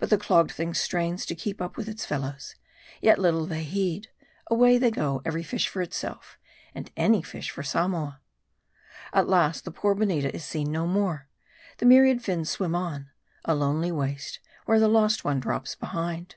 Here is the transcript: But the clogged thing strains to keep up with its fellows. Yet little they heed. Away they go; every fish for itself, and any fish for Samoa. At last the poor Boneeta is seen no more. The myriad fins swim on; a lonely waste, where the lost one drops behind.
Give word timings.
But 0.00 0.10
the 0.10 0.18
clogged 0.18 0.50
thing 0.50 0.74
strains 0.74 1.24
to 1.26 1.36
keep 1.36 1.62
up 1.62 1.76
with 1.76 1.88
its 1.88 2.04
fellows. 2.04 2.56
Yet 3.00 3.20
little 3.20 3.46
they 3.46 3.62
heed. 3.62 4.08
Away 4.50 4.78
they 4.78 4.90
go; 4.90 5.22
every 5.24 5.44
fish 5.44 5.68
for 5.68 5.80
itself, 5.80 6.36
and 6.74 6.90
any 6.96 7.22
fish 7.22 7.52
for 7.52 7.62
Samoa. 7.62 8.20
At 9.12 9.28
last 9.28 9.64
the 9.64 9.70
poor 9.70 9.94
Boneeta 9.94 10.34
is 10.34 10.42
seen 10.44 10.72
no 10.72 10.88
more. 10.88 11.28
The 11.78 11.86
myriad 11.86 12.20
fins 12.20 12.50
swim 12.50 12.74
on; 12.74 13.10
a 13.44 13.54
lonely 13.54 13.92
waste, 13.92 14.40
where 14.64 14.80
the 14.80 14.88
lost 14.88 15.22
one 15.24 15.38
drops 15.38 15.76
behind. 15.76 16.34